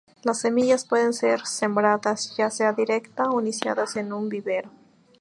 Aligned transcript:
Las 0.23 0.39
semillas 0.39 0.85
pueden 0.87 1.13
ser 1.13 1.45
sembradas 1.45 2.35
ya 2.35 2.49
sea 2.49 2.73
directa 2.73 3.29
o 3.29 3.39
iniciados 3.39 3.95
en 3.97 4.11
un 4.13 4.29
vivero. 4.29 4.71